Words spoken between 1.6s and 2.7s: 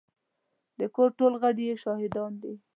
يې شاهدان دي.